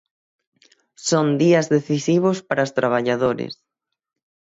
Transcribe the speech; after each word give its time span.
Son 1.09 1.27
días 1.41 1.65
decisivos 1.75 2.37
para 2.47 2.65
os 2.67 2.75
traballadores. 2.79 3.53